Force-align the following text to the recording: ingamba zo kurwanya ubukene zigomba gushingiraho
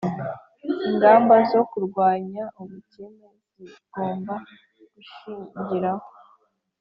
ingamba 0.87 1.35
zo 1.51 1.61
kurwanya 1.71 2.43
ubukene 2.61 3.29
zigomba 3.65 4.33
gushingiraho 4.93 6.07